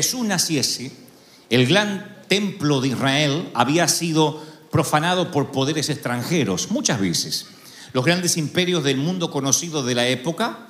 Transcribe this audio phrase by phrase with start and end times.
[0.00, 0.92] Jesús naciese,
[1.50, 7.48] el gran templo de Israel había sido profanado por poderes extranjeros muchas veces.
[7.92, 10.68] Los grandes imperios del mundo conocido de la época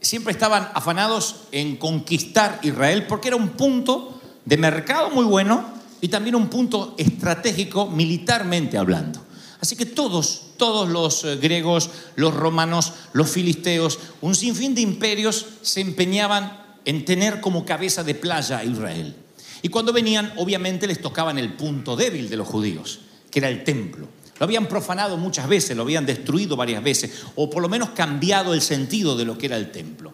[0.00, 5.66] siempre estaban afanados en conquistar Israel porque era un punto de mercado muy bueno
[6.00, 9.20] y también un punto estratégico militarmente hablando.
[9.60, 15.48] Así que todos, todos los eh, griegos, los romanos, los filisteos, un sinfín de imperios
[15.60, 19.16] se empeñaban en tener como cabeza de playa a Israel.
[19.62, 23.64] Y cuando venían, obviamente les tocaban el punto débil de los judíos, que era el
[23.64, 24.08] templo.
[24.38, 28.52] Lo habían profanado muchas veces, lo habían destruido varias veces, o por lo menos cambiado
[28.52, 30.12] el sentido de lo que era el templo.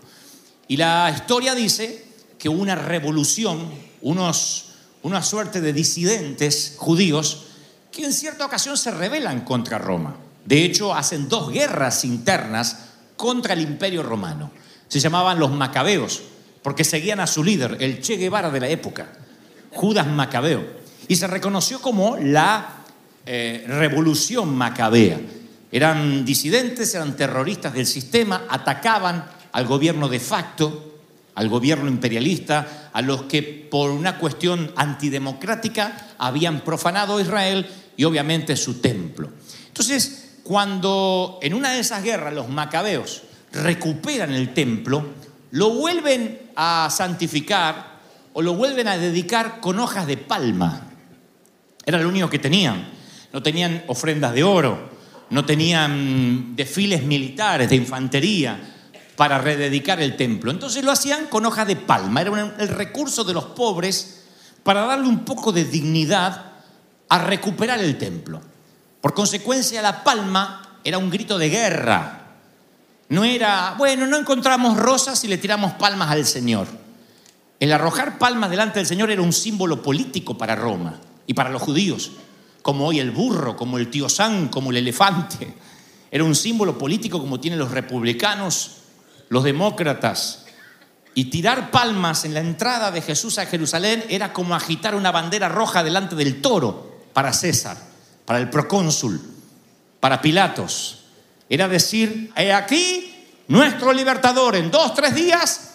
[0.68, 2.04] Y la historia dice
[2.38, 3.70] que una revolución,
[4.02, 4.66] unos,
[5.02, 7.46] una suerte de disidentes judíos
[7.90, 10.16] que en cierta ocasión se rebelan contra Roma.
[10.44, 12.76] De hecho, hacen dos guerras internas
[13.16, 14.50] contra el imperio romano.
[14.88, 16.22] Se llamaban los macabeos,
[16.62, 19.08] porque seguían a su líder, el Che Guevara de la época,
[19.70, 20.80] Judas Macabeo.
[21.08, 22.80] Y se reconoció como la
[23.26, 25.20] eh, revolución macabea.
[25.72, 31.00] Eran disidentes, eran terroristas del sistema, atacaban al gobierno de facto,
[31.34, 38.56] al gobierno imperialista, a los que por una cuestión antidemocrática habían profanado Israel y obviamente
[38.56, 39.30] su templo.
[39.68, 43.22] Entonces, cuando en una de esas guerras los macabeos
[43.52, 45.04] recuperan el templo,
[45.52, 48.00] lo vuelven a santificar
[48.32, 50.86] o lo vuelven a dedicar con hojas de palma.
[51.84, 52.88] Era lo único que tenían.
[53.32, 54.90] No tenían ofrendas de oro,
[55.30, 58.58] no tenían desfiles militares de infantería
[59.16, 60.50] para rededicar el templo.
[60.50, 62.22] Entonces lo hacían con hojas de palma.
[62.22, 64.24] Era el recurso de los pobres
[64.62, 66.52] para darle un poco de dignidad
[67.08, 68.40] a recuperar el templo.
[69.00, 72.19] Por consecuencia, la palma era un grito de guerra.
[73.10, 76.68] No era, bueno, no encontramos rosas y le tiramos palmas al Señor.
[77.58, 81.60] El arrojar palmas delante del Señor era un símbolo político para Roma y para los
[81.60, 82.12] judíos,
[82.62, 85.54] como hoy el burro, como el tío San, como el elefante.
[86.08, 88.76] Era un símbolo político como tienen los republicanos,
[89.28, 90.46] los demócratas.
[91.12, 95.48] Y tirar palmas en la entrada de Jesús a Jerusalén era como agitar una bandera
[95.48, 97.76] roja delante del toro para César,
[98.24, 99.20] para el procónsul,
[99.98, 100.99] para Pilatos.
[101.50, 105.70] Era decir, he aquí nuestro libertador en dos, tres días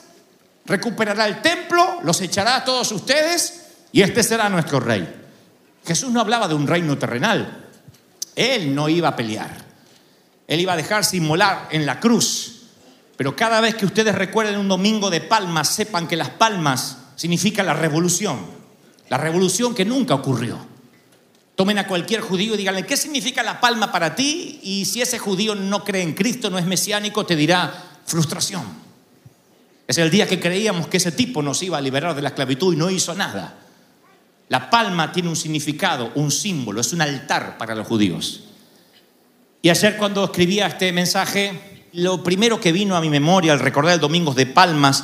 [0.66, 5.08] recuperará el templo, los echará a todos ustedes y este será nuestro rey.
[5.86, 7.70] Jesús no hablaba de un reino terrenal.
[8.36, 9.66] Él no iba a pelear.
[10.48, 12.64] Él iba a dejarse inmolar en la cruz.
[13.18, 17.66] Pero cada vez que ustedes recuerden un domingo de palmas, sepan que las palmas significan
[17.66, 18.40] la revolución.
[19.10, 20.75] La revolución que nunca ocurrió.
[21.56, 24.60] Tomen a cualquier judío y díganle, ¿qué significa la palma para ti?
[24.62, 27.74] Y si ese judío no cree en Cristo, no es mesiánico, te dirá
[28.06, 28.64] frustración.
[29.88, 32.74] Es el día que creíamos que ese tipo nos iba a liberar de la esclavitud
[32.74, 33.58] y no hizo nada.
[34.50, 38.44] La palma tiene un significado, un símbolo, es un altar para los judíos.
[39.62, 43.94] Y ayer cuando escribía este mensaje, lo primero que vino a mi memoria al recordar
[43.94, 45.04] el Domingo de Palmas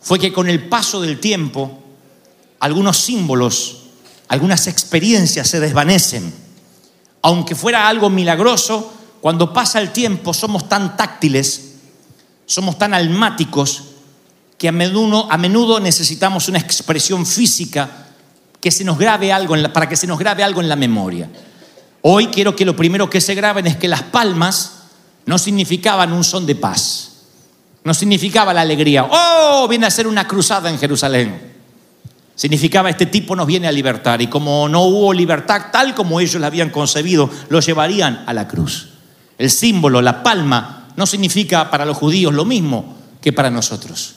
[0.00, 1.82] fue que con el paso del tiempo,
[2.58, 3.85] algunos símbolos,
[4.28, 6.32] algunas experiencias se desvanecen.
[7.22, 11.72] Aunque fuera algo milagroso, cuando pasa el tiempo somos tan táctiles,
[12.46, 13.82] somos tan almáticos,
[14.58, 18.06] que a menudo, necesitamos una expresión física
[18.60, 20.76] que se nos grabe algo en la- para que se nos grabe algo en la
[20.76, 21.28] memoria.
[22.02, 24.72] Hoy quiero que lo primero que se graben es que las palmas
[25.26, 27.10] no significaban un son de paz,
[27.84, 29.06] no significaba la alegría.
[29.10, 31.55] Oh, viene a ser una cruzada en Jerusalén.
[32.36, 36.40] Significaba este tipo nos viene a libertar y como no hubo libertad tal como ellos
[36.40, 38.90] la habían concebido, lo llevarían a la cruz.
[39.38, 44.14] El símbolo, la palma, no significa para los judíos lo mismo que para nosotros.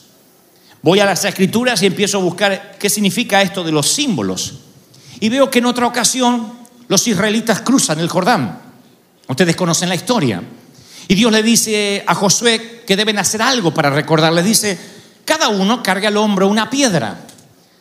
[0.82, 4.54] Voy a las escrituras y empiezo a buscar qué significa esto de los símbolos.
[5.18, 6.52] Y veo que en otra ocasión
[6.88, 8.58] los israelitas cruzan el Jordán.
[9.28, 10.42] Ustedes conocen la historia.
[11.08, 14.32] Y Dios le dice a Josué que deben hacer algo para recordar.
[14.32, 14.78] Le dice,
[15.24, 17.26] cada uno carga al hombro una piedra.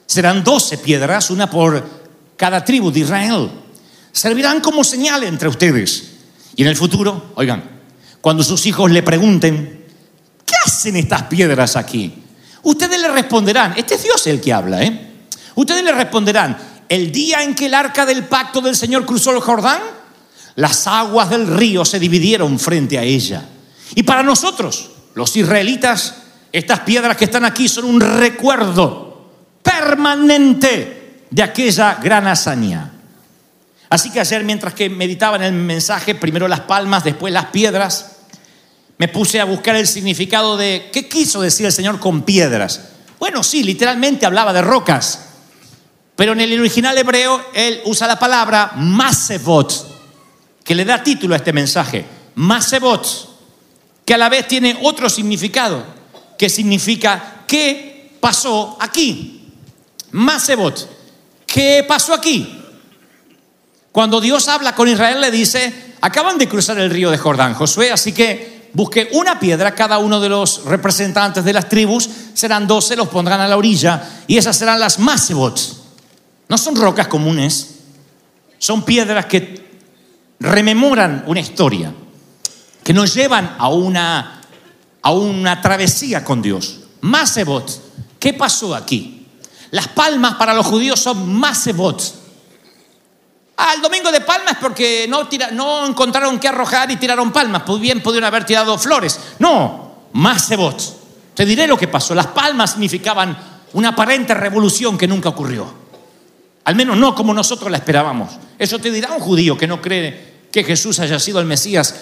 [0.09, 1.87] Serán doce piedras, una por
[2.35, 3.47] cada tribu de Israel.
[4.11, 6.13] Servirán como señal entre ustedes.
[6.55, 7.63] Y en el futuro, oigan,
[8.19, 9.85] cuando sus hijos le pregunten,
[10.43, 12.23] ¿qué hacen estas piedras aquí?
[12.63, 15.27] Ustedes le responderán, este es Dios el que habla, ¿eh?
[15.53, 16.57] Ustedes le responderán,
[16.89, 19.83] el día en que el arca del pacto del Señor cruzó el Jordán,
[20.55, 23.45] las aguas del río se dividieron frente a ella.
[23.93, 26.15] Y para nosotros, los israelitas,
[26.51, 29.08] estas piedras que están aquí son un recuerdo
[29.61, 32.91] permanente de aquella gran hazaña.
[33.89, 38.17] Así que ayer, mientras que meditaba en el mensaje, primero las palmas, después las piedras,
[38.99, 42.81] me puse a buscar el significado de qué quiso decir el Señor con piedras.
[43.17, 45.25] Bueno, sí, literalmente hablaba de rocas,
[46.15, 49.73] pero en el original hebreo él usa la palabra masebot,
[50.63, 52.05] que le da título a este mensaje.
[52.35, 53.07] Masebot,
[54.05, 55.83] que a la vez tiene otro significado,
[56.37, 59.38] que significa qué pasó aquí.
[60.11, 60.89] Masebot,
[61.45, 62.59] ¿qué pasó aquí?
[63.91, 67.91] Cuando Dios habla con Israel le dice, acaban de cruzar el río de Jordán, Josué,
[67.91, 72.95] así que busque una piedra, cada uno de los representantes de las tribus, serán doce,
[72.95, 75.77] los pondrán a la orilla, y esas serán las masebots.
[76.47, 77.75] No son rocas comunes,
[78.57, 79.69] son piedras que
[80.39, 81.93] rememoran una historia,
[82.83, 84.41] que nos llevan a una,
[85.01, 86.79] a una travesía con Dios.
[87.01, 87.69] Masebot,
[88.19, 89.18] ¿qué pasó aquí?
[89.71, 92.01] Las palmas para los judíos son masebot.
[93.57, 97.63] Ah, el domingo de palmas porque no, encontraron qué arrojar y tiraron palmas.
[97.65, 99.19] Pues bien pudieron haber tirado flores.
[99.39, 100.81] No, más cebot.
[101.35, 102.15] Te diré lo que pasó.
[102.15, 103.37] Las palmas significaban
[103.73, 105.71] una aparente revolución que nunca ocurrió.
[106.63, 108.31] Al menos no como nosotros la esperábamos.
[108.57, 111.95] Eso te dirá un judío que no cree que Jesús haya sido el Mesías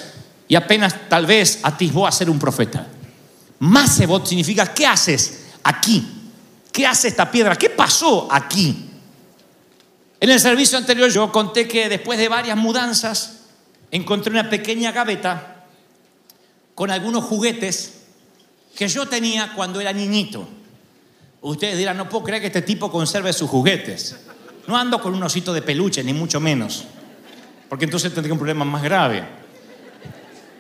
[0.48, 2.88] y apenas tal vez atisbó a ser un profeta.
[3.60, 6.17] Masebot significa, ¿qué haces aquí?
[6.78, 7.56] ¿Qué hace esta piedra?
[7.56, 8.86] ¿Qué pasó aquí?
[10.20, 13.46] En el servicio anterior yo conté que después de varias mudanzas
[13.90, 15.66] encontré una pequeña gaveta
[16.76, 18.02] con algunos juguetes
[18.76, 20.48] que yo tenía cuando era niñito.
[21.42, 24.16] Ustedes dirán, no puedo creer que este tipo conserve sus juguetes.
[24.68, 26.84] No ando con un osito de peluche, ni mucho menos,
[27.70, 29.28] porque entonces tendría un problema más grave.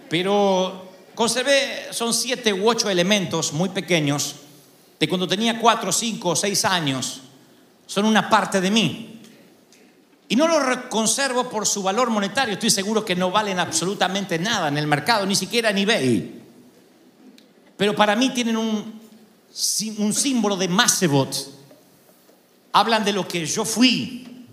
[0.09, 4.46] Pero conservé, son siete u ocho elementos muy pequeños,
[4.99, 7.21] de cuando tenía cuatro, cinco o seis años,
[7.85, 9.21] son una parte de mí.
[10.29, 12.55] Y no lo conservo por su valor monetario.
[12.55, 16.41] Estoy seguro que no valen absolutamente nada en el mercado, ni siquiera en eBay.
[17.77, 18.99] Pero para mí tienen un,
[19.97, 21.33] un símbolo de Masebot.
[22.73, 24.45] Hablan de lo que yo fui,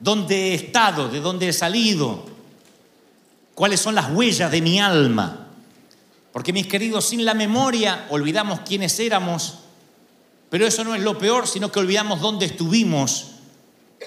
[0.00, 2.26] dónde he estado, de dónde he salido,
[3.54, 5.47] cuáles son las huellas de mi alma.
[6.38, 9.54] Porque mis queridos, sin la memoria olvidamos quiénes éramos,
[10.48, 13.32] pero eso no es lo peor, sino que olvidamos dónde estuvimos.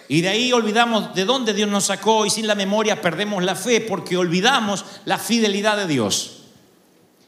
[0.07, 3.55] Y de ahí olvidamos de dónde Dios nos sacó y sin la memoria perdemos la
[3.55, 6.43] fe porque olvidamos la fidelidad de Dios.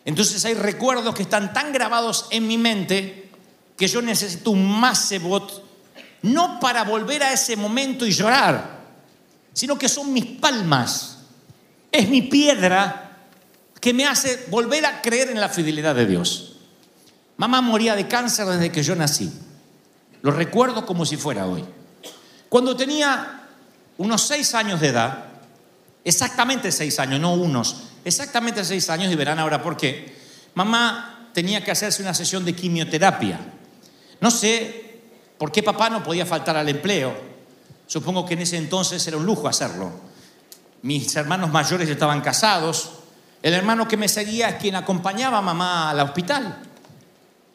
[0.05, 3.29] Entonces hay recuerdos que están tan grabados en mi mente
[3.75, 5.65] que yo necesito un masebot,
[6.22, 8.86] no para volver a ese momento y llorar,
[9.51, 11.17] sino que son mis palmas,
[11.91, 13.12] es mi piedra
[13.84, 16.54] que me hace volver a creer en la fidelidad de Dios.
[17.36, 19.30] Mamá moría de cáncer desde que yo nací.
[20.22, 21.66] Lo recuerdo como si fuera hoy.
[22.48, 23.42] Cuando tenía
[23.98, 25.25] unos seis años de edad,
[26.06, 27.75] exactamente seis años, no unos,
[28.06, 30.16] exactamente seis años, y verán ahora por qué,
[30.56, 33.38] mamá tenía que hacerse una sesión de quimioterapia.
[34.22, 35.02] No sé
[35.38, 37.13] por qué papá no podía faltar al empleo.
[37.86, 39.92] Supongo que en ese entonces era un lujo hacerlo.
[40.84, 43.02] Mis hermanos mayores estaban casados.
[43.44, 46.60] El hermano que me seguía es quien acompañaba a mamá al hospital.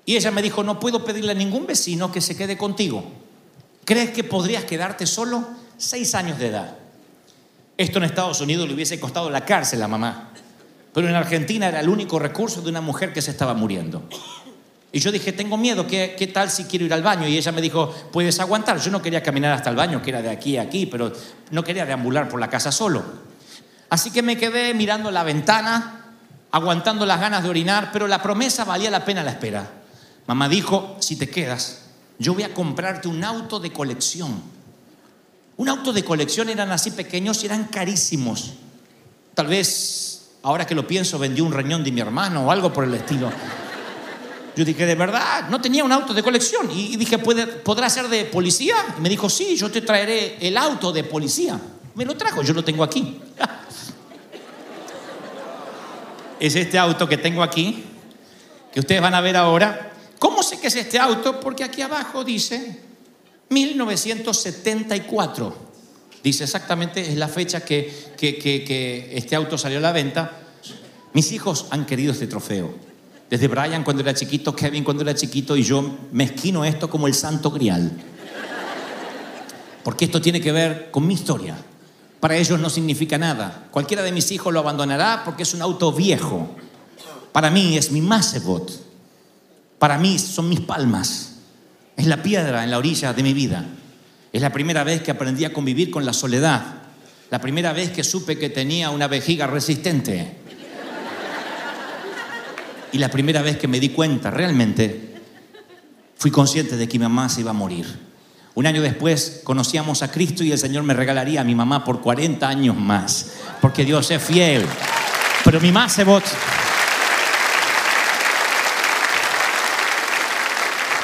[0.04, 3.02] Y ella me dijo, no puedo pedirle a ningún vecino que se quede contigo.
[3.86, 5.48] ¿Crees que podrías quedarte solo?
[5.78, 6.76] Seis años de edad.
[7.78, 10.30] Esto en Estados Unidos le hubiese costado la cárcel a mamá.
[10.92, 14.02] Pero en Argentina era el único recurso de una mujer que se estaba muriendo.
[14.92, 17.26] Y yo dije, tengo miedo, ¿qué, ¿qué, tal si quiero ir al baño?
[17.26, 18.78] Y ella me dijo, puedes aguantar.
[18.78, 21.12] Yo no quería caminar hasta el baño, que era de aquí a aquí, pero
[21.50, 23.27] no quería deambular por la casa solo.
[23.90, 26.04] Así que me quedé mirando la ventana,
[26.50, 29.70] aguantando las ganas de orinar, pero la promesa valía la pena la espera.
[30.26, 31.82] Mamá dijo, si te quedas,
[32.18, 34.42] yo voy a comprarte un auto de colección.
[35.56, 38.52] Un auto de colección eran así pequeños y eran carísimos.
[39.34, 42.84] Tal vez, ahora que lo pienso, vendí un riñón de mi hermano o algo por
[42.84, 43.30] el estilo.
[44.54, 46.68] Yo dije, de verdad, no tenía un auto de colección.
[46.72, 48.74] Y dije, ¿Puede, ¿podrá ser de policía?
[48.98, 51.58] Y me dijo, sí, yo te traeré el auto de policía.
[51.94, 53.20] Me lo trajo, yo lo tengo aquí.
[56.40, 57.84] es este auto que tengo aquí,
[58.72, 59.92] que ustedes van a ver ahora.
[60.18, 61.40] ¿Cómo sé que es este auto?
[61.40, 62.80] Porque aquí abajo dice
[63.48, 65.68] 1974.
[66.22, 70.32] Dice exactamente, es la fecha que, que, que, este auto salió a la venta.
[71.12, 72.74] Mis hijos han querido este trofeo.
[73.30, 77.06] Desde Brian cuando era chiquito, Kevin cuando era chiquito y yo me esquino esto como
[77.06, 77.92] el santo grial.
[79.84, 81.56] Porque esto tiene que ver con mi historia.
[82.20, 83.68] Para ellos no significa nada.
[83.70, 86.56] Cualquiera de mis hijos lo abandonará porque es un auto viejo.
[87.32, 88.70] Para mí es mi Macebot.
[89.78, 91.36] Para mí son mis palmas.
[91.96, 93.64] Es la piedra en la orilla de mi vida.
[94.32, 96.64] Es la primera vez que aprendí a convivir con la soledad.
[97.30, 100.36] La primera vez que supe que tenía una vejiga resistente.
[102.90, 105.14] Y la primera vez que me di cuenta, realmente,
[106.16, 108.07] fui consciente de que mi mamá se iba a morir.
[108.58, 112.00] Un año después conocíamos a Cristo y el Señor me regalaría a mi mamá por
[112.00, 114.66] 40 años más, porque Dios es fiel.
[115.44, 116.24] Pero mi Macebot,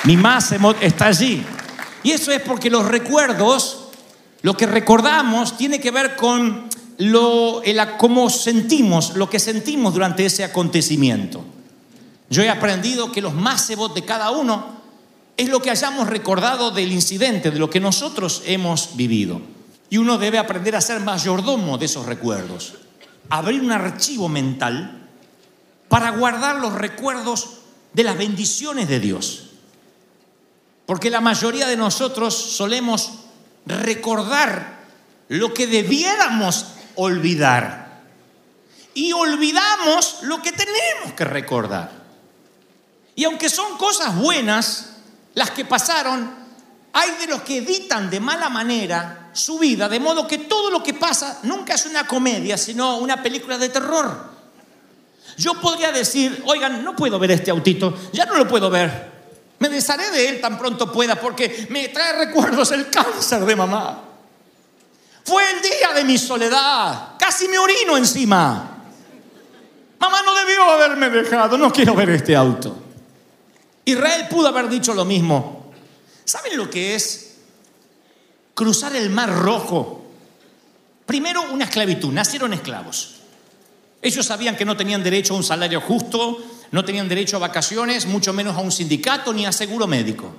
[0.02, 1.46] mi Macebot está allí.
[2.02, 3.84] Y eso es porque los recuerdos,
[4.42, 6.68] lo que recordamos, tiene que ver con
[6.98, 11.44] lo, el, cómo sentimos, lo que sentimos durante ese acontecimiento.
[12.28, 14.82] Yo he aprendido que los Macebot de cada uno
[15.36, 19.40] es lo que hayamos recordado del incidente, de lo que nosotros hemos vivido.
[19.90, 22.74] Y uno debe aprender a ser mayordomo de esos recuerdos.
[23.30, 25.08] Abrir un archivo mental
[25.88, 27.58] para guardar los recuerdos
[27.92, 29.50] de las bendiciones de Dios.
[30.86, 33.12] Porque la mayoría de nosotros solemos
[33.66, 34.84] recordar
[35.28, 38.02] lo que debiéramos olvidar.
[38.94, 41.90] Y olvidamos lo que tenemos que recordar.
[43.16, 44.93] Y aunque son cosas buenas,
[45.34, 46.44] las que pasaron,
[46.92, 50.82] hay de los que evitan de mala manera su vida, de modo que todo lo
[50.82, 54.32] que pasa nunca es una comedia, sino una película de terror.
[55.36, 59.12] Yo podría decir, oigan, no puedo ver este autito, ya no lo puedo ver.
[59.58, 64.02] Me desharé de él tan pronto pueda porque me trae recuerdos el cáncer de mamá.
[65.24, 68.70] Fue el día de mi soledad, casi me orino encima.
[69.98, 72.83] Mamá no debió haberme dejado, no quiero ver este auto.
[73.84, 75.72] Israel pudo haber dicho lo mismo.
[76.24, 77.36] ¿Saben lo que es
[78.54, 80.04] cruzar el mar rojo?
[81.06, 82.12] Primero, una esclavitud.
[82.12, 83.16] Nacieron esclavos.
[84.00, 86.38] Ellos sabían que no tenían derecho a un salario justo,
[86.70, 90.34] no tenían derecho a vacaciones, mucho menos a un sindicato ni a seguro médico.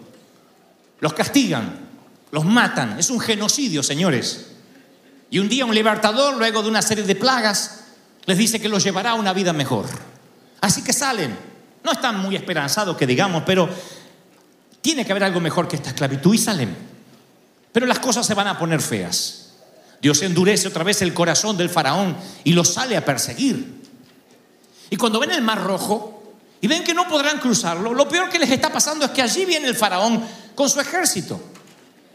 [1.00, 1.88] Los castigan,
[2.32, 3.00] los matan.
[3.00, 4.52] Es un genocidio, señores.
[5.30, 7.86] Y un día un libertador, luego de una serie de plagas,
[8.26, 9.86] les dice que los llevará a una vida mejor.
[10.62, 11.55] Así que salen
[11.86, 13.70] no están muy esperanzados que digamos, pero
[14.82, 16.76] tiene que haber algo mejor que esta esclavitud y salen.
[17.72, 19.54] Pero las cosas se van a poner feas.
[20.02, 23.84] Dios endurece otra vez el corazón del faraón y lo sale a perseguir.
[24.90, 28.40] Y cuando ven el mar rojo y ven que no podrán cruzarlo, lo peor que
[28.40, 30.24] les está pasando es que allí viene el faraón
[30.56, 31.40] con su ejército.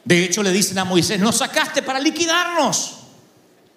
[0.04, 2.96] De hecho, le dicen a Moisés, nos sacaste para liquidarnos.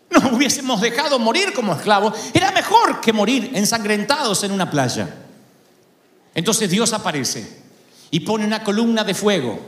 [0.09, 2.13] Nos hubiésemos dejado morir como esclavos.
[2.33, 5.22] Era mejor que morir ensangrentados en una playa.
[6.35, 7.63] Entonces Dios aparece
[8.11, 9.59] y pone una columna de fuego.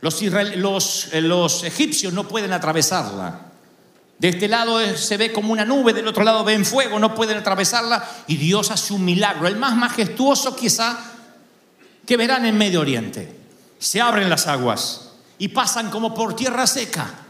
[0.00, 3.40] Los, eh, los, egipcios no pueden atravesarla.
[4.18, 7.38] De este lado se ve como una nube, del otro lado ven fuego, no pueden
[7.38, 10.98] atravesarla y Dios hace un milagro, el más majestuoso quizá
[12.04, 13.36] que verán en Medio Oriente.
[13.78, 17.27] Se abren las aguas y pasan como por tierra seca.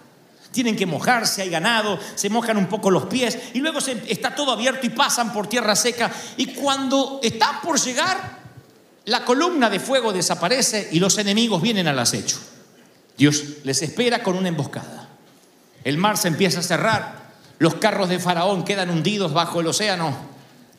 [0.51, 4.53] Tienen que mojarse, hay ganado, se mojan un poco los pies y luego está todo
[4.53, 6.11] abierto y pasan por tierra seca.
[6.37, 8.39] Y cuando están por llegar,
[9.05, 12.39] la columna de fuego desaparece y los enemigos vienen al acecho.
[13.17, 15.09] Dios les espera con una emboscada.
[15.85, 17.29] El mar se empieza a cerrar,
[17.59, 20.17] los carros de Faraón quedan hundidos bajo el océano,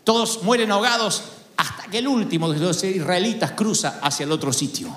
[0.04, 1.24] todos mueren ahogados
[1.58, 4.96] hasta que el último de los israelitas cruza hacia el otro sitio.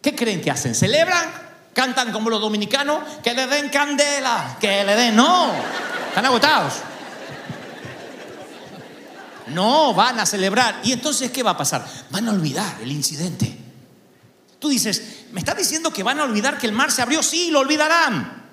[0.00, 0.74] ¿Qué creen que hacen?
[0.74, 1.53] ¿Celebran?
[1.74, 3.02] ¿Cantan como los dominicanos?
[3.22, 5.16] Que le den candela, que le den...
[5.16, 5.52] No,
[6.08, 6.74] están agotados.
[9.48, 10.80] No, van a celebrar.
[10.84, 11.84] ¿Y entonces qué va a pasar?
[12.10, 13.58] Van a olvidar el incidente.
[14.60, 17.22] Tú dices, ¿me estás diciendo que van a olvidar que el mar se abrió?
[17.22, 18.44] Sí, lo olvidarán.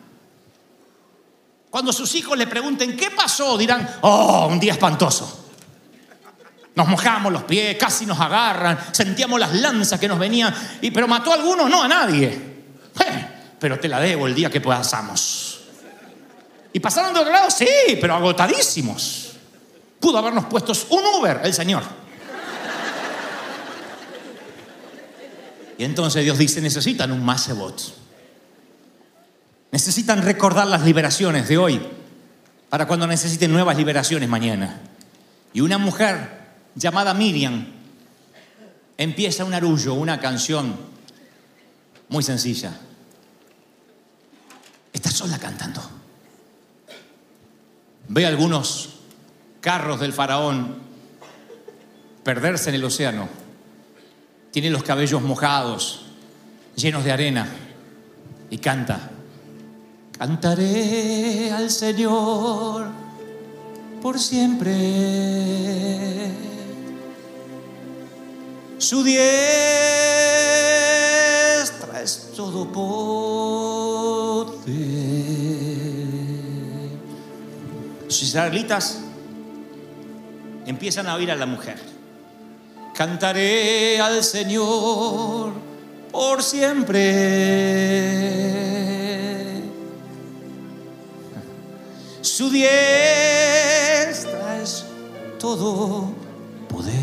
[1.70, 3.58] Cuando sus hijos le pregunten, ¿qué pasó?
[3.58, 5.46] Dirán, oh, un día espantoso.
[6.74, 11.08] Nos mojamos los pies, casi nos agarran, sentíamos las lanzas que nos venían, y, pero
[11.08, 12.51] mató a algunos, no a nadie.
[13.60, 15.62] Pero te la debo el día que pasamos.
[16.74, 17.68] Y pasaron de otro lado, sí,
[18.00, 19.34] pero agotadísimos.
[20.00, 21.84] Pudo habernos puesto un Uber, el Señor.
[25.78, 27.82] Y entonces Dios dice, necesitan un Masebot.
[29.72, 31.82] Necesitan recordar las liberaciones de hoy
[32.70, 34.80] para cuando necesiten nuevas liberaciones mañana.
[35.54, 36.40] Y una mujer
[36.76, 37.66] llamada Miriam
[38.98, 40.76] empieza un arullo, una canción
[42.10, 42.74] muy sencilla.
[44.94, 45.82] Está sola cantando.
[48.08, 48.90] Ve algunos
[49.62, 50.76] carros del faraón
[52.24, 53.28] perderse en el océano.
[54.52, 56.06] Tiene los cabellos mojados,
[56.76, 57.48] llenos de arena,
[58.50, 59.10] y canta.
[60.18, 62.88] Cantaré al Señor
[64.02, 64.74] por siempre.
[68.78, 69.22] Su diestra
[72.04, 73.71] es todo poder.
[78.06, 79.00] Los israelitas
[80.68, 81.80] empiezan a oír a la mujer.
[82.94, 85.54] Cantaré al Señor
[86.12, 87.02] por siempre.
[92.22, 93.42] Su diestra
[94.62, 94.86] es
[95.40, 96.12] todo
[96.70, 97.02] poder.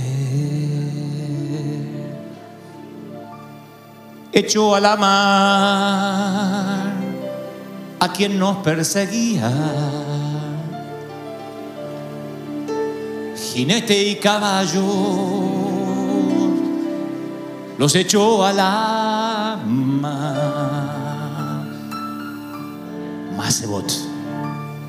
[4.33, 6.88] Echó a la mar
[8.01, 9.51] a quien nos perseguía.
[13.37, 15.59] Jinete y caballo
[17.79, 20.89] los echó a la mar.
[23.37, 23.91] Masebot.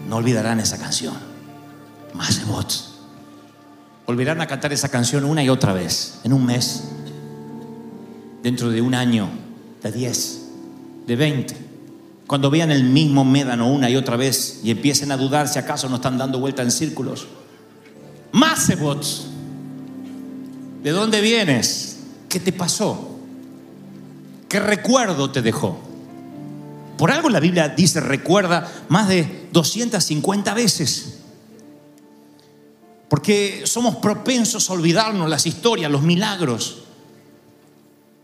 [0.07, 1.13] No olvidarán esa canción.
[2.15, 2.89] Masebot.
[4.07, 6.85] Volverán a cantar esa canción una y otra vez, en un mes,
[8.41, 9.29] dentro de un año,
[9.83, 10.41] de 10,
[11.05, 11.68] de 20.
[12.29, 15.89] Cuando vean el mismo médano una y otra vez y empiecen a dudar si acaso
[15.89, 17.25] no están dando vuelta en círculos.
[18.33, 19.03] Masebot.
[20.83, 21.97] ¿De dónde vienes?
[22.29, 23.17] ¿Qué te pasó?
[24.47, 25.79] ¿Qué recuerdo te dejó?
[26.99, 31.21] Por algo la Biblia dice recuerda más de 250 veces.
[33.09, 36.83] Porque somos propensos a olvidarnos las historias, los milagros.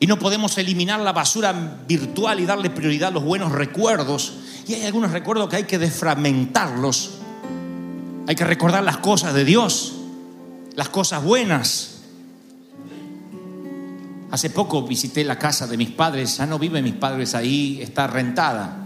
[0.05, 1.51] Y no podemos eliminar la basura
[1.87, 4.33] virtual y darle prioridad a los buenos recuerdos.
[4.67, 7.15] Y hay algunos recuerdos que hay que desfragmentarlos.
[8.27, 9.95] Hay que recordar las cosas de Dios,
[10.75, 12.01] las cosas buenas.
[14.29, 18.05] Hace poco visité la casa de mis padres, ya no viven mis padres ahí, está
[18.05, 18.77] rentada.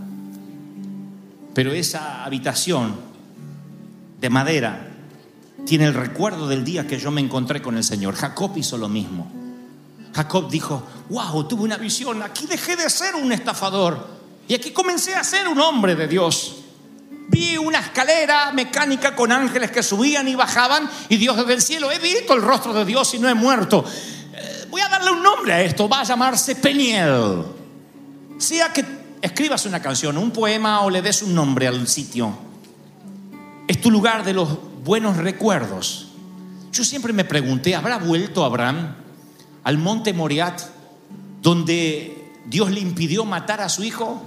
[1.53, 2.95] Pero esa habitación
[4.21, 4.87] de madera
[5.65, 8.15] tiene el recuerdo del día que yo me encontré con el Señor.
[8.15, 9.48] Jacob hizo lo mismo.
[10.13, 15.15] Jacob dijo, wow, tuve una visión, aquí dejé de ser un estafador y aquí comencé
[15.15, 16.55] a ser un hombre de Dios.
[17.29, 21.91] Vi una escalera mecánica con ángeles que subían y bajaban y Dios desde el cielo,
[21.91, 23.85] he visto el rostro de Dios y no he muerto.
[24.33, 27.43] Eh, voy a darle un nombre a esto, va a llamarse Peniel.
[28.39, 28.83] Sea que
[29.21, 32.35] escribas una canción, un poema o le des un nombre al sitio.
[33.67, 34.49] Es tu lugar de los
[34.83, 36.07] buenos recuerdos.
[36.71, 38.95] Yo siempre me pregunté, ¿habrá vuelto Abraham
[39.63, 40.61] al monte Moriat
[41.41, 44.21] donde Dios le impidió matar a su hijo?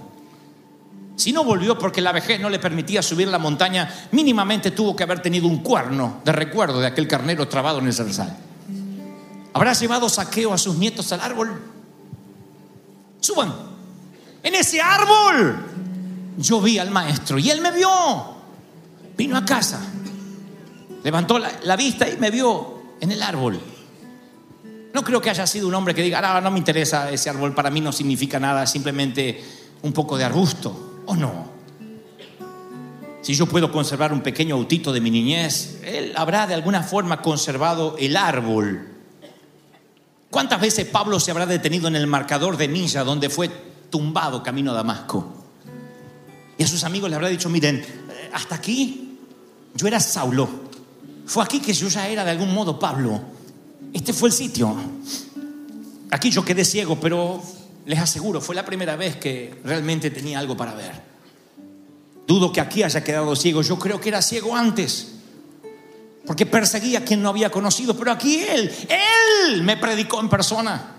[1.16, 5.02] Si no volvió porque la vejez no le permitía subir la montaña, mínimamente tuvo que
[5.02, 8.36] haber tenido un cuerno de recuerdo de aquel carnero trabado en el zarzal.
[9.52, 11.60] ¿Habrá llevado saqueo a sus nietos al árbol?
[13.20, 13.52] Suban.
[14.42, 15.64] En ese árbol
[16.38, 17.88] yo vi al maestro y él me vio.
[19.16, 19.78] Vino a casa,
[21.04, 23.60] levantó la, la vista y me vio en el árbol.
[24.94, 27.54] No creo que haya sido un hombre que diga, ah, no me interesa ese árbol,
[27.54, 29.42] para mí no significa nada, simplemente
[29.82, 31.02] un poco de arbusto.
[31.06, 31.50] ¿O no?
[33.22, 37.22] Si yo puedo conservar un pequeño autito de mi niñez, él habrá de alguna forma
[37.22, 38.88] conservado el árbol.
[40.28, 43.48] ¿Cuántas veces Pablo se habrá detenido en el marcador de milla donde fue
[43.90, 45.32] tumbado camino a Damasco?
[46.58, 49.18] Y a sus amigos le habrá dicho, miren, eh, hasta aquí
[49.74, 50.48] yo era Saulo.
[51.26, 53.20] Fue aquí que yo ya era de algún modo Pablo.
[53.92, 54.74] Este fue el sitio.
[56.10, 57.42] Aquí yo quedé ciego, pero
[57.86, 61.12] les aseguro, fue la primera vez que realmente tenía algo para ver.
[62.26, 63.62] Dudo que aquí haya quedado ciego.
[63.62, 65.08] Yo creo que era ciego antes.
[66.26, 67.96] Porque perseguía a quien no había conocido.
[67.96, 70.96] Pero aquí Él, Él me predicó en persona.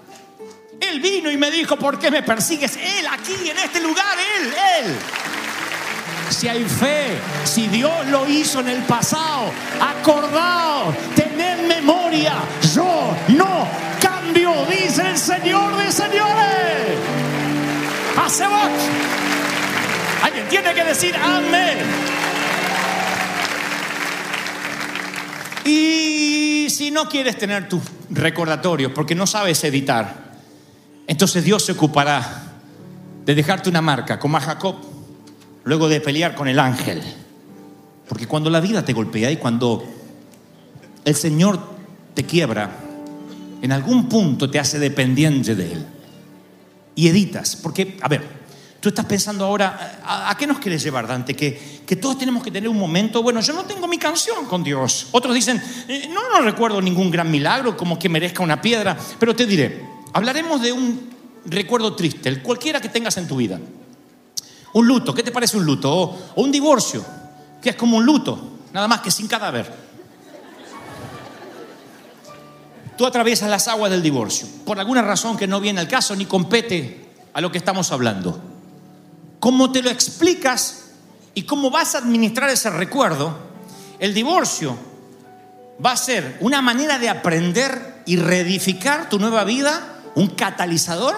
[0.80, 2.76] Él vino y me dijo, ¿por qué me persigues?
[2.76, 4.96] Él, aquí, en este lugar, Él, Él.
[6.30, 12.34] Si hay fe, si Dios lo hizo en el pasado, acordaos, tened memoria,
[12.74, 13.68] yo no
[14.02, 16.98] cambio, dice el Señor de señores.
[18.18, 18.70] Hace vos.
[20.24, 21.78] Alguien tiene que decir amén.
[25.66, 30.34] Y si no quieres tener tus recordatorios porque no sabes editar,
[31.08, 32.44] entonces Dios se ocupará
[33.26, 34.76] de dejarte una marca como a Jacob,
[35.64, 37.02] luego de pelear con el ángel.
[38.08, 39.84] Porque cuando la vida te golpea y cuando
[41.06, 41.60] el Señor
[42.14, 42.70] te quiebra,
[43.62, 45.86] en algún punto te hace dependiente de Él.
[46.96, 48.22] Y editas, porque, a ver,
[48.80, 51.34] tú estás pensando ahora, ¿a, qué nos quieres llevar, Dante?
[51.34, 54.64] Que, que todos tenemos que tener un momento, bueno, yo no tengo mi canción con
[54.64, 55.08] Dios.
[55.12, 59.36] Otros dicen, "Eh, no, no recuerdo ningún gran milagro como que merezca una piedra, pero
[59.36, 61.10] te diré, hablaremos de un
[61.46, 63.60] recuerdo triste, el cualquiera que tengas en tu vida.
[64.74, 65.92] Un luto, ¿qué te parece un luto?
[65.92, 67.06] O, o un divorcio,
[67.62, 68.40] que es como un luto,
[68.74, 69.72] nada más que sin cadáver.
[72.98, 76.26] Tú atraviesas las aguas del divorcio, por alguna razón que no viene al caso ni
[76.26, 78.40] compete a lo que estamos hablando.
[79.40, 80.92] ¿Cómo te lo explicas
[81.34, 83.36] y cómo vas a administrar ese recuerdo?
[84.00, 84.78] El divorcio
[85.84, 91.16] va a ser una manera de aprender y reedificar tu nueva vida, un catalizador,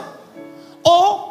[0.84, 1.25] o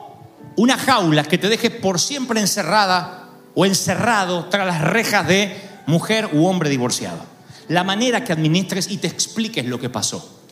[0.57, 6.31] una jaula que te deje por siempre encerrada o encerrado tras las rejas de mujer
[6.33, 7.25] u hombre divorciado.
[7.69, 10.43] La manera que administres y te expliques lo que pasó.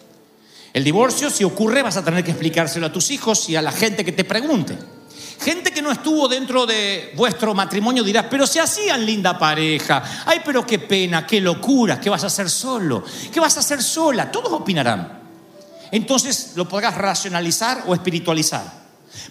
[0.72, 3.72] El divorcio, si ocurre, vas a tener que explicárselo a tus hijos y a la
[3.72, 4.78] gente que te pregunte.
[5.40, 10.22] Gente que no estuvo dentro de vuestro matrimonio dirás, pero se hacían linda pareja.
[10.24, 13.04] Ay, pero qué pena, qué locura, ¿qué vas a hacer solo?
[13.32, 14.30] ¿Qué vas a hacer sola?
[14.30, 15.20] Todos opinarán.
[15.90, 18.81] Entonces lo podrás racionalizar o espiritualizar.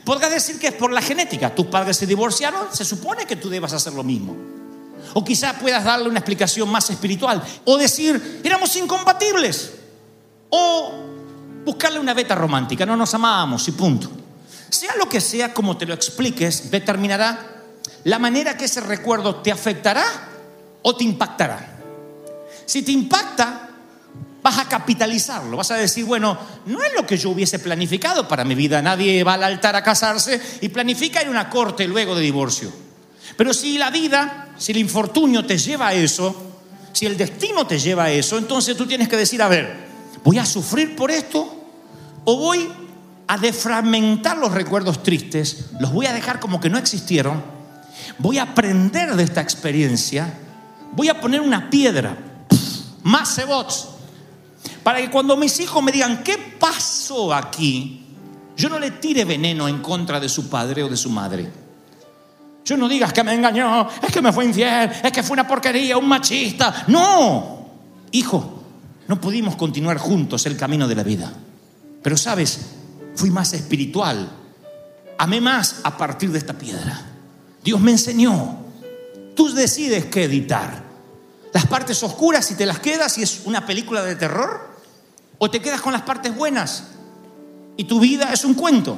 [0.04, 1.54] Podrás decir que es por la genética.
[1.54, 4.36] Tus padres se divorciaron, se supone que tú debas hacer lo mismo.
[5.14, 7.42] O quizá puedas darle una explicación más espiritual.
[7.66, 9.72] O decir, éramos incompatibles.
[10.50, 10.94] O
[11.66, 14.10] buscarle una beta romántica, no nos amábamos y punto.
[14.70, 17.64] Sea lo que sea, como te lo expliques, determinará
[18.04, 20.04] la manera que ese recuerdo te afectará
[20.82, 21.78] o te impactará.
[22.66, 23.71] Si te impacta,
[24.44, 28.44] vas a capitalizarlo, vas a decir, bueno, no es lo que yo hubiese planificado para
[28.44, 32.16] mi vida, nadie va al altar a casarse y planifica ir a una corte luego
[32.16, 32.72] de divorcio.
[33.38, 36.52] Pero si la vida, si el infortunio te lleva a eso,
[36.94, 39.88] si el destino te lleva a eso, entonces tú tienes que decir, a ver,
[40.24, 41.58] ¿voy a sufrir por esto?
[42.26, 42.70] ¿O voy
[43.28, 45.66] a defragmentar los recuerdos tristes?
[45.80, 47.42] ¿Los voy a dejar como que no existieron?
[48.18, 50.34] ¿Voy a aprender de esta experiencia?
[50.94, 52.18] ¿Voy a poner una piedra?
[53.04, 53.91] Más cebots.
[54.84, 58.06] Para que cuando mis hijos me digan, ¿qué pasó aquí?
[58.58, 61.50] Yo no le tire veneno en contra de su padre o de su madre.
[62.64, 65.48] Yo no digas que me engañó, es que me fue infiel, es que fue una
[65.48, 66.86] porquería, un machista.
[66.88, 67.66] No,
[68.12, 68.64] hijo,
[69.08, 71.32] no pudimos continuar juntos el camino de la vida.
[72.04, 72.60] Pero sabes,
[73.16, 74.30] fui más espiritual.
[75.18, 77.02] Amé más a partir de esta piedra.
[77.64, 78.58] Dios me enseñó.
[79.36, 80.84] Tú decides qué editar.
[81.54, 84.71] Las partes oscuras si te las quedas y es una película de terror.
[85.44, 86.84] O te quedas con las partes buenas
[87.76, 88.96] y tu vida es un cuento.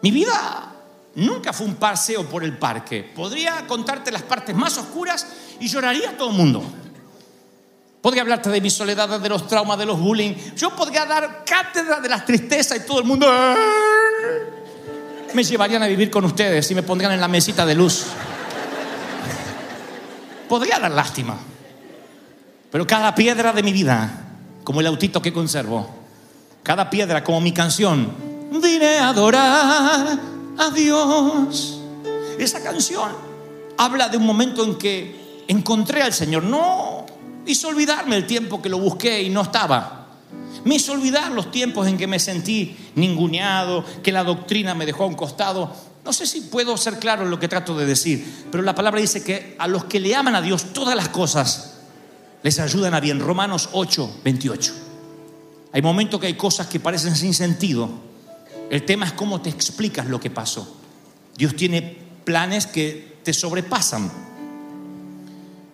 [0.00, 0.72] Mi vida
[1.16, 3.02] nunca fue un paseo por el parque.
[3.14, 5.26] Podría contarte las partes más oscuras
[5.60, 6.62] y lloraría a todo el mundo.
[8.00, 10.32] Podría hablarte de mi soledad, de los traumas, de los bullying.
[10.56, 13.30] Yo podría dar cátedra de las tristezas y todo el mundo
[15.34, 18.06] me llevarían a vivir con ustedes y me pondrían en la mesita de luz.
[20.48, 21.36] Podría dar lástima.
[22.70, 24.22] Pero cada piedra de mi vida,
[24.66, 25.88] como el autito que conservo,
[26.64, 28.10] cada piedra como mi canción,
[28.50, 30.18] vine a adorar
[30.58, 31.78] a Dios.
[32.36, 33.12] Esa canción
[33.78, 36.42] habla de un momento en que encontré al Señor.
[36.42, 37.06] No
[37.46, 40.08] hizo olvidarme el tiempo que lo busqué y no estaba.
[40.64, 45.04] Me hizo olvidar los tiempos en que me sentí ninguneado, que la doctrina me dejó
[45.04, 45.72] a un costado.
[46.04, 49.00] No sé si puedo ser claro en lo que trato de decir, pero la palabra
[49.00, 51.75] dice que a los que le aman a Dios todas las cosas
[52.42, 53.20] les ayudan a bien.
[53.20, 54.74] Romanos 8, 28.
[55.72, 57.90] Hay momentos que hay cosas que parecen sin sentido.
[58.70, 60.76] El tema es cómo te explicas lo que pasó.
[61.36, 64.10] Dios tiene planes que te sobrepasan.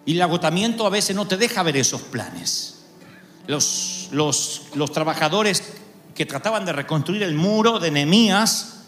[0.04, 2.80] Y el agotamiento a veces no te deja ver esos planes.
[3.46, 5.62] Los, los, los trabajadores
[6.14, 8.80] que trataban de reconstruir el muro de Nehemías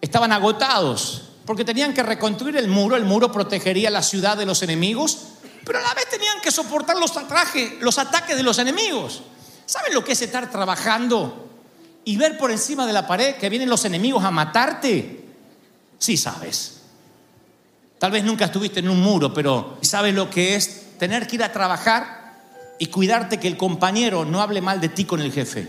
[0.00, 2.96] estaban agotados porque tenían que reconstruir el muro.
[2.96, 5.18] El muro protegería la ciudad de los enemigos,
[5.66, 9.24] pero a la vez tenían que soportar los, atrajes, los ataques de los enemigos.
[9.66, 11.48] ¿Saben lo que es estar trabajando
[12.04, 15.24] y ver por encima de la pared que vienen los enemigos a matarte?
[15.98, 16.82] Sí sabes.
[17.98, 21.42] Tal vez nunca estuviste en un muro, pero ¿sabes lo que es tener que ir
[21.42, 22.36] a trabajar
[22.78, 25.68] y cuidarte que el compañero no hable mal de ti con el jefe?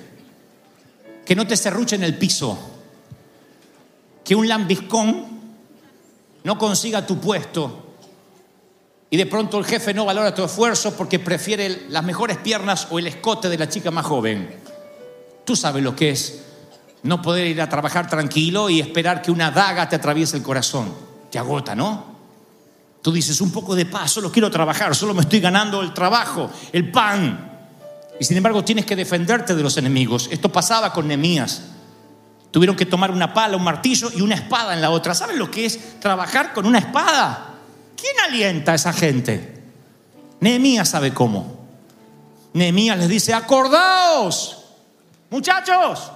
[1.25, 2.55] Que no te serruche en el piso.
[4.23, 5.25] Que un lambiscón
[6.43, 7.86] no consiga tu puesto
[9.09, 12.99] y de pronto el jefe no valora tu esfuerzo porque prefiere las mejores piernas o
[12.99, 14.53] el escote de la chica más joven.
[15.45, 16.43] Tú sabes lo que es
[17.03, 20.93] no poder ir a trabajar tranquilo y esperar que una daga te atraviese el corazón.
[21.31, 22.17] Te agota, ¿no?
[23.01, 26.49] Tú dices, un poco de paz, solo quiero trabajar, solo me estoy ganando el trabajo,
[26.73, 27.69] el pan.
[28.19, 30.27] Y sin embargo tienes que defenderte de los enemigos.
[30.31, 31.61] Esto pasaba con Nehemías.
[32.51, 35.13] Tuvieron que tomar una pala, un martillo y una espada en la otra.
[35.15, 37.46] ¿Saben lo que es trabajar con una espada?
[37.97, 39.63] ¿Quién alienta a esa gente?
[40.39, 41.57] Nehemías sabe cómo.
[42.53, 44.65] Nehemías les dice, acordaos,
[45.29, 46.11] muchachos,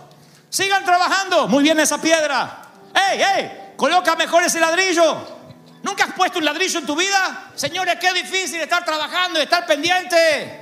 [0.49, 1.47] sigan trabajando.
[1.47, 2.69] Muy bien esa piedra.
[2.93, 3.73] ¡Ey, ey!
[3.75, 5.41] Coloca mejor ese ladrillo.
[5.83, 7.51] ¿Nunca has puesto un ladrillo en tu vida?
[7.55, 10.59] Señores, qué difícil estar trabajando y estar pendiente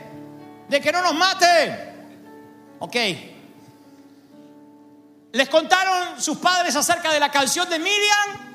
[0.70, 1.90] de que no nos maten.
[2.80, 2.96] Ok.
[5.34, 8.49] ¿Les contaron sus padres acerca de la canción de Miriam?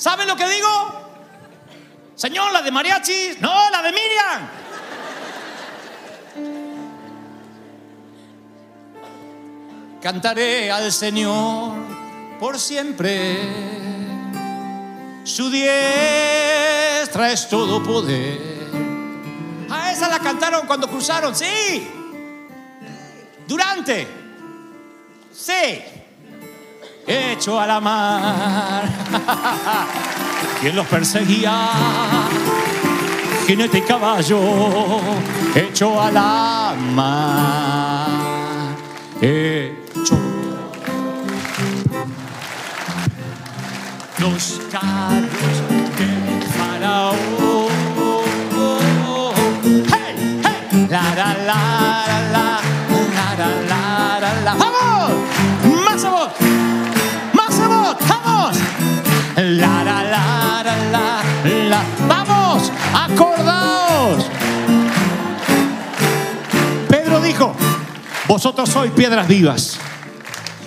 [0.00, 0.66] ¿Saben lo que digo?
[2.14, 3.36] Señor, la de mariachi.
[3.38, 4.48] No, la de Miriam.
[10.00, 11.74] Cantaré al Señor
[12.38, 13.40] por siempre.
[15.24, 18.40] Su diestra es todo poder.
[19.68, 21.90] A esa la cantaron cuando cruzaron, sí.
[23.46, 24.08] Durante.
[25.30, 25.99] Sí.
[27.12, 28.84] Hecho a la mar.
[30.60, 31.70] Quien los perseguía.
[33.48, 34.38] Jinete y caballo.
[35.52, 38.06] Hecho a la mar.
[39.20, 40.16] Hecho.
[66.88, 67.54] Pedro dijo,
[68.28, 69.78] vosotros sois piedras vivas.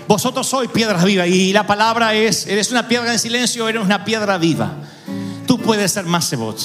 [0.08, 1.28] Vosotros sois piedras vivas.
[1.28, 4.74] Y la palabra es, eres una piedra en silencio, eres una piedra viva.
[5.48, 6.60] Tú puedes ser más cebot.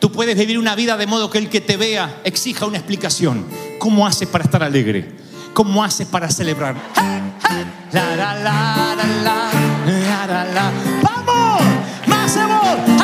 [0.00, 3.46] Tú puedes vivir una vida de modo que el que te vea exija una explicación.
[3.78, 5.16] ¿Cómo haces para estar alegre?
[5.54, 6.74] ¿Cómo haces para celebrar?
[11.02, 11.62] ¡Vamos!
[12.06, 13.03] ¡Más!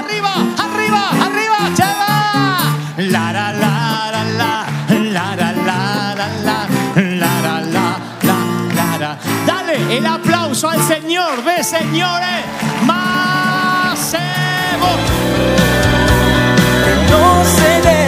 [3.11, 6.69] la la la la la la la la la la
[7.05, 8.39] la la la
[8.75, 9.19] la la.
[9.47, 12.45] Dale el aplauso al Señor, ve señores,
[12.87, 14.17] más
[17.11, 18.00] No se